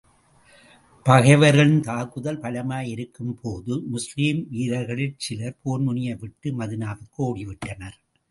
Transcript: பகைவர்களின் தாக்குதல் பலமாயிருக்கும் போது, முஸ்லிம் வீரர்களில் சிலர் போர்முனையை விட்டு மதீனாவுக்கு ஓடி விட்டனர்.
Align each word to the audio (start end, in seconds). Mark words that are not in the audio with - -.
பகைவர்களின் 1.05 1.81
தாக்குதல் 1.81 2.39
பலமாயிருக்கும் 2.39 3.35
போது, 3.41 3.73
முஸ்லிம் 3.87 4.41
வீரர்களில் 4.49 5.15
சிலர் 5.17 5.59
போர்முனையை 5.63 6.15
விட்டு 6.19 6.49
மதீனாவுக்கு 6.59 7.21
ஓடி 7.27 7.45
விட்டனர். 7.45 7.97